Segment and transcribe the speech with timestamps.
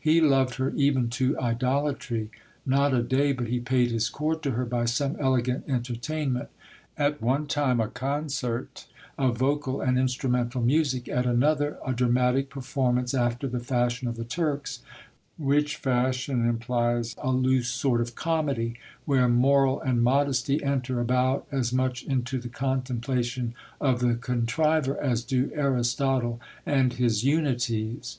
[0.00, 2.32] He loved her even to idolatry.
[2.66, 6.48] Not a day but he paid his court to her by some ejegant entertain ment;
[6.98, 8.86] at one time a concert
[9.16, 14.24] of vocal and instrumental music, at another, a dramatic performance after the fashion of the
[14.24, 14.80] Turks,
[15.38, 18.74] which fashion implies a loose sort of comedy,
[19.04, 25.22] where moral and modesty enter about as much into the contemplation of the contriver, as
[25.22, 28.18] do Aristotle and his unities.